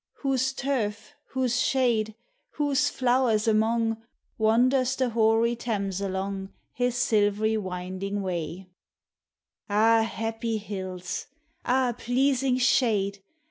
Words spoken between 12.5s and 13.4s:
shade!